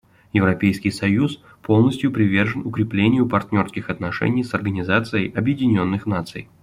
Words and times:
Европейский 0.33 0.89
союз 0.89 1.43
полностью 1.61 2.11
привержен 2.11 2.65
укреплению 2.65 3.27
партнерских 3.29 3.91
отношений 3.91 4.43
с 4.43 4.55
Организацией 4.55 5.31
Объединенных 5.31 6.07
Наций. 6.07 6.49